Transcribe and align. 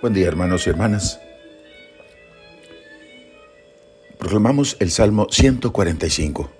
Buen 0.00 0.14
día 0.14 0.28
hermanos 0.28 0.66
y 0.66 0.70
hermanas. 0.70 1.20
Proclamamos 4.18 4.78
el 4.80 4.90
Salmo 4.90 5.26
145. 5.30 6.50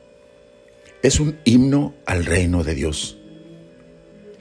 Es 1.03 1.21
un 1.21 1.39
himno 1.45 1.95
al 2.05 2.27
reino 2.27 2.65
de 2.65 2.75
Dios. 2.75 3.17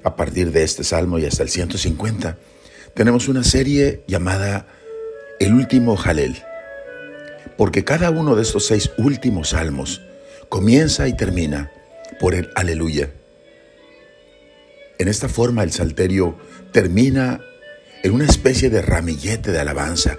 A 0.03 0.17
partir 0.17 0.51
de 0.51 0.63
este 0.63 0.83
Salmo 0.83 1.17
y 1.17 1.23
hasta 1.25 1.43
el 1.43 1.49
150 1.49 2.37
tenemos 2.93 3.29
una 3.29 3.45
serie 3.45 4.03
llamada 4.05 4.67
El 5.39 5.53
último 5.53 5.95
Jalel, 5.95 6.35
porque 7.57 7.85
cada 7.85 8.09
uno 8.09 8.35
de 8.35 8.41
estos 8.41 8.65
seis 8.65 8.91
últimos 8.97 9.51
salmos 9.51 10.01
comienza 10.49 11.07
y 11.07 11.15
termina 11.15 11.71
por 12.19 12.35
el 12.35 12.49
aleluya. 12.53 13.13
En 14.97 15.07
esta 15.07 15.29
forma 15.29 15.63
el 15.63 15.71
salterio 15.71 16.37
termina 16.73 17.39
en 18.03 18.13
una 18.13 18.25
especie 18.25 18.69
de 18.69 18.81
ramillete 18.81 19.51
de 19.51 19.59
alabanza. 19.59 20.17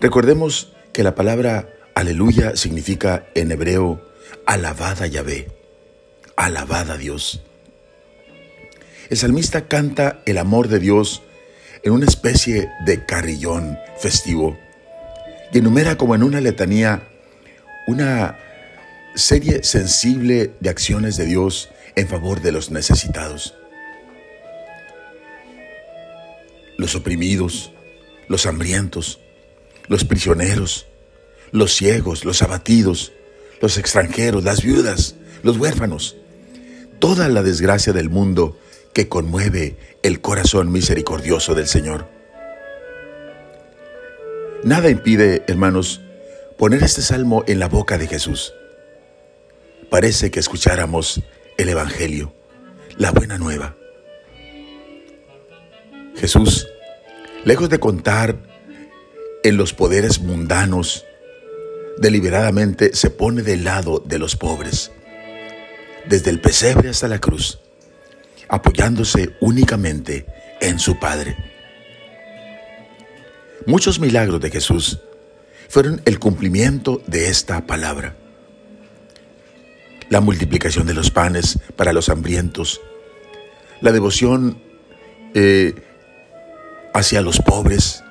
Recordemos 0.00 0.72
que 0.92 1.02
la 1.02 1.14
palabra 1.14 1.68
aleluya 1.94 2.56
significa 2.56 3.26
en 3.34 3.52
hebreo 3.52 4.02
alabada 4.46 5.06
Yahvé, 5.06 5.48
alabada 6.36 6.96
Dios. 6.96 7.42
El 9.08 9.16
salmista 9.16 9.68
canta 9.68 10.20
el 10.26 10.38
amor 10.38 10.68
de 10.68 10.80
Dios 10.80 11.22
en 11.84 11.92
una 11.92 12.06
especie 12.06 12.68
de 12.84 13.04
carrillón 13.06 13.78
festivo 13.98 14.58
y 15.52 15.58
enumera 15.58 15.96
como 15.96 16.14
en 16.14 16.24
una 16.24 16.40
letanía 16.40 17.08
una 17.86 18.36
serie 19.14 19.62
sensible 19.62 20.50
de 20.58 20.70
acciones 20.70 21.16
de 21.16 21.26
Dios 21.26 21.70
en 21.94 22.08
favor 22.08 22.42
de 22.42 22.52
los 22.52 22.70
necesitados. 22.70 23.54
Los 26.86 26.94
oprimidos, 26.94 27.72
los 28.28 28.46
hambrientos, 28.46 29.18
los 29.88 30.04
prisioneros, 30.04 30.86
los 31.50 31.74
ciegos, 31.74 32.24
los 32.24 32.42
abatidos, 32.42 33.12
los 33.60 33.76
extranjeros, 33.76 34.44
las 34.44 34.62
viudas, 34.62 35.16
los 35.42 35.56
huérfanos, 35.56 36.16
toda 37.00 37.28
la 37.28 37.42
desgracia 37.42 37.92
del 37.92 38.08
mundo 38.08 38.56
que 38.92 39.08
conmueve 39.08 39.76
el 40.04 40.20
corazón 40.20 40.70
misericordioso 40.70 41.56
del 41.56 41.66
Señor. 41.66 42.08
Nada 44.62 44.88
impide, 44.88 45.42
hermanos, 45.48 46.02
poner 46.56 46.84
este 46.84 47.02
salmo 47.02 47.42
en 47.48 47.58
la 47.58 47.66
boca 47.66 47.98
de 47.98 48.06
Jesús. 48.06 48.54
Parece 49.90 50.30
que 50.30 50.38
escucháramos 50.38 51.20
el 51.58 51.68
Evangelio, 51.68 52.32
la 52.96 53.10
buena 53.10 53.38
nueva. 53.38 53.74
Jesús, 56.14 56.68
lejos 57.44 57.68
de 57.68 57.78
contar 57.78 58.36
en 59.42 59.56
los 59.56 59.72
poderes 59.72 60.20
mundanos, 60.20 61.04
deliberadamente 61.98 62.94
se 62.94 63.10
pone 63.10 63.42
del 63.42 63.64
lado 63.64 64.02
de 64.04 64.18
los 64.18 64.36
pobres, 64.36 64.92
desde 66.06 66.30
el 66.30 66.40
pesebre 66.40 66.88
hasta 66.88 67.08
la 67.08 67.20
cruz, 67.20 67.60
apoyándose 68.48 69.36
únicamente 69.40 70.26
en 70.60 70.78
su 70.78 70.98
Padre. 70.98 71.36
Muchos 73.66 73.98
milagros 73.98 74.40
de 74.40 74.50
Jesús 74.50 75.00
fueron 75.68 76.00
el 76.04 76.18
cumplimiento 76.18 77.02
de 77.06 77.28
esta 77.28 77.66
palabra. 77.66 78.16
La 80.08 80.20
multiplicación 80.20 80.86
de 80.86 80.94
los 80.94 81.10
panes 81.10 81.58
para 81.74 81.92
los 81.92 82.08
hambrientos, 82.08 82.80
la 83.80 83.90
devoción 83.90 84.62
eh, 85.34 85.74
hacia 86.96 87.20
los 87.20 87.40
pobres, 87.40 88.02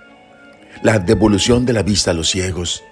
la 0.83 0.99
devolución 0.99 1.65
de 1.65 1.73
la 1.73 1.81
vista 1.81 2.11
a 2.11 2.13
los 2.13 2.29
ciegos, 2.29 2.83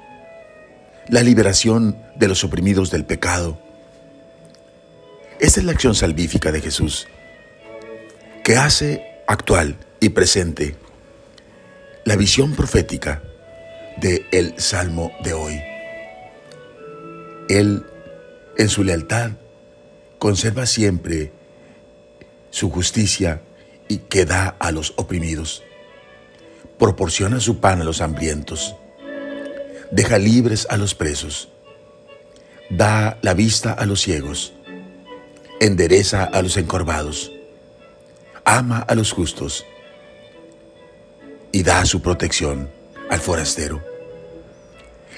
la 1.08 1.22
liberación 1.22 1.96
de 2.16 2.28
los 2.28 2.44
oprimidos 2.44 2.90
del 2.90 3.06
pecado. 3.06 3.60
Esta 5.40 5.60
es 5.60 5.66
la 5.68 5.74
acción 5.74 5.94
salvífica 5.94 6.52
de 6.52 6.62
Jesús, 6.62 7.08
que 8.44 8.58
hace 8.58 9.06
actual 9.28 9.78
y 10.00 10.10
presente 10.10 10.76
la 12.06 12.16
visión 12.16 12.54
profética 12.54 13.22
de 13.98 14.26
el 14.32 14.60
Salmo 14.60 15.12
de 15.24 15.34
hoy. 15.34 15.62
Él, 17.50 17.86
en 18.58 18.70
su 18.70 18.84
lealtad, 18.84 19.34
conserva 20.18 20.66
siempre 20.66 21.32
su 22.50 22.72
justicia 22.72 23.44
y 23.88 23.98
que 23.98 24.26
da 24.26 24.56
a 24.60 24.72
los 24.72 24.94
oprimidos 24.96 25.62
proporciona 26.78 27.40
su 27.40 27.60
pan 27.60 27.82
a 27.82 27.84
los 27.84 28.02
hambrientos, 28.02 28.76
deja 29.92 30.18
libres 30.18 30.68
a 30.70 30.78
los 30.78 30.96
presos, 30.96 31.50
da 32.70 33.18
la 33.22 33.34
vista 33.34 33.74
a 33.74 33.86
los 33.86 34.02
ciegos, 34.02 34.54
endereza 35.60 36.24
a 36.24 36.42
los 36.42 36.58
encorvados, 36.58 37.32
ama 38.44 38.80
a 38.80 38.96
los 38.96 39.12
justos 39.12 39.66
y 41.52 41.64
da 41.64 41.86
su 41.86 42.02
protección 42.02 42.70
al 43.10 43.20
forastero. 43.20 43.82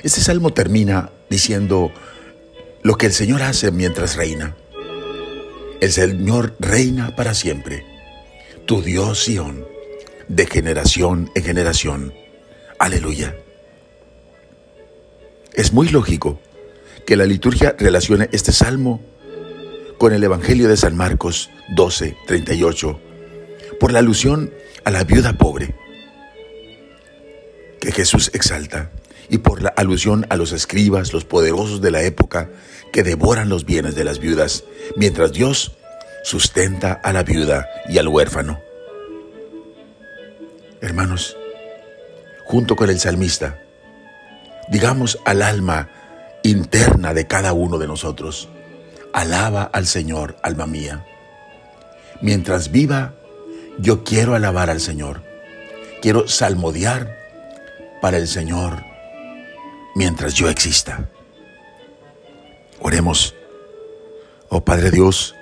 Este 0.03 0.21
salmo 0.21 0.51
termina 0.51 1.09
diciendo 1.29 1.91
lo 2.83 2.97
que 2.97 3.07
el 3.07 3.13
Señor 3.13 3.41
hace 3.41 3.71
mientras 3.71 4.15
reina. 4.15 4.55
El 5.81 5.91
Señor 5.91 6.55
reina 6.59 7.15
para 7.15 7.33
siempre. 7.33 7.85
Tu 8.65 8.81
Dios 8.81 9.23
Sión 9.23 9.74
de 10.27 10.45
generación 10.45 11.31
en 11.35 11.43
generación. 11.43 12.13
Aleluya. 12.79 13.35
Es 15.53 15.71
muy 15.71 15.89
lógico 15.89 16.39
que 17.05 17.15
la 17.15 17.25
liturgia 17.25 17.75
relacione 17.77 18.29
este 18.31 18.51
salmo 18.51 19.01
con 19.97 20.13
el 20.13 20.23
Evangelio 20.23 20.67
de 20.67 20.77
San 20.77 20.97
Marcos 20.97 21.49
12, 21.75 22.17
38, 22.27 22.99
por 23.79 23.93
la 23.93 23.99
alusión 23.99 24.51
a 24.83 24.91
la 24.91 25.03
viuda 25.03 25.33
pobre 25.33 25.75
que 27.79 27.91
Jesús 27.91 28.31
exalta 28.33 28.91
y 29.29 29.39
por 29.39 29.61
la 29.61 29.69
alusión 29.69 30.25
a 30.29 30.35
los 30.35 30.51
escribas, 30.51 31.13
los 31.13 31.25
poderosos 31.25 31.81
de 31.81 31.91
la 31.91 32.03
época 32.03 32.49
que 32.91 33.03
devoran 33.03 33.49
los 33.49 33.65
bienes 33.65 33.95
de 33.95 34.03
las 34.03 34.19
viudas, 34.19 34.63
mientras 34.95 35.31
Dios 35.31 35.77
sustenta 36.23 36.93
a 36.93 37.13
la 37.13 37.23
viuda 37.23 37.67
y 37.87 37.97
al 37.97 38.07
huérfano. 38.07 38.64
Hermanos, 40.85 41.35
junto 42.43 42.75
con 42.75 42.91
el 42.91 42.99
salmista, 42.99 43.59
digamos 44.69 45.17
al 45.25 45.41
alma 45.41 45.89
interna 46.43 47.15
de 47.15 47.25
cada 47.25 47.53
uno 47.53 47.79
de 47.79 47.87
nosotros, 47.87 48.49
alaba 49.11 49.63
al 49.63 49.87
Señor, 49.87 50.37
alma 50.43 50.67
mía. 50.67 51.03
Mientras 52.21 52.69
viva, 52.69 53.15
yo 53.79 54.03
quiero 54.03 54.35
alabar 54.35 54.69
al 54.69 54.79
Señor. 54.79 55.23
Quiero 56.03 56.27
salmodiar 56.27 57.17
para 57.99 58.17
el 58.17 58.27
Señor 58.27 58.83
mientras 59.95 60.35
yo 60.35 60.49
exista. 60.49 61.09
Oremos. 62.79 63.33
Oh 64.49 64.63
Padre 64.63 64.91
Dios, 64.91 65.33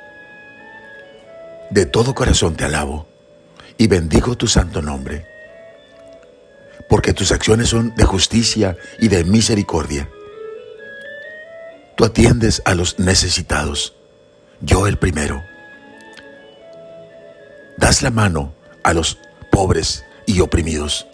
de 1.70 1.86
todo 1.86 2.16
corazón 2.16 2.56
te 2.56 2.64
alabo 2.64 3.08
y 3.78 3.88
bendigo 3.88 4.38
tu 4.38 4.48
santo 4.48 4.82
nombre, 4.82 5.26
porque 6.94 7.12
tus 7.12 7.32
acciones 7.32 7.70
son 7.70 7.96
de 7.96 8.04
justicia 8.04 8.78
y 9.00 9.08
de 9.08 9.24
misericordia. 9.24 10.08
Tú 11.96 12.06
atiendes 12.06 12.62
a 12.66 12.76
los 12.76 13.00
necesitados, 13.00 13.96
yo 14.62 14.86
el 14.86 15.00
primero. 15.00 15.44
Das 17.78 18.04
la 18.04 18.12
mano 18.12 18.54
a 18.84 18.94
los 18.94 19.18
pobres 19.52 20.06
y 20.28 20.40
oprimidos, 20.42 21.08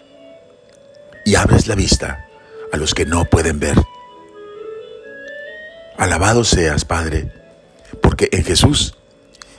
y 1.24 1.36
abres 1.36 1.66
la 1.66 1.76
vista 1.76 2.26
a 2.74 2.76
los 2.76 2.92
que 2.92 3.06
no 3.06 3.24
pueden 3.24 3.58
ver. 3.58 3.78
Alabado 5.96 6.44
seas, 6.44 6.84
Padre, 6.84 7.32
porque 8.02 8.28
en 8.32 8.44
Jesús 8.44 8.98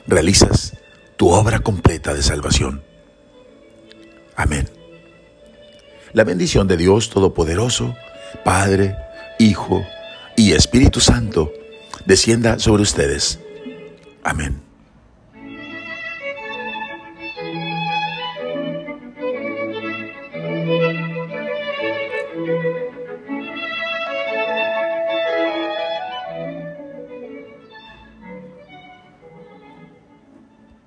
realizas 0.06 0.78
tu 1.18 1.32
obra 1.32 1.62
completa 1.62 2.14
de 2.14 2.22
salvación. 2.22 2.84
Amén. 4.36 4.81
La 6.14 6.24
bendición 6.24 6.68
de 6.68 6.78
Dios 6.78 7.10
Todopoderoso, 7.10 7.96
Padre, 8.44 8.96
Hijo 9.40 9.86
y 10.36 10.52
Espíritu 10.52 11.00
Santo, 11.00 11.52
descienda 12.06 12.60
sobre 12.60 12.84
ustedes. 12.84 13.40
Amén. 14.24 14.71